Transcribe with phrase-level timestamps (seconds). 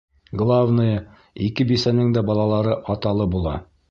[0.43, 0.95] Главное,
[1.49, 3.57] ике бисәнең дә балалары аталы була!